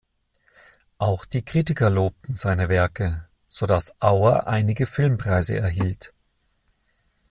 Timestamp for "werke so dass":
2.69-4.01